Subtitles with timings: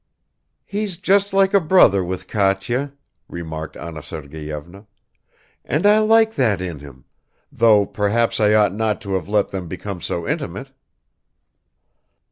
[0.65, 2.93] "He's just like a brother with Katya,"
[3.29, 4.87] remarked Anna Sergeyevna,
[5.63, 7.05] "and I like that in him,
[7.51, 10.69] though perhaps I ought not to have let them become so intimate."